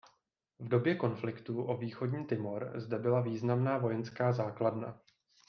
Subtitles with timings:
[0.59, 4.99] V době konfliktu o Východní Timor zde byla významná vojenská základna.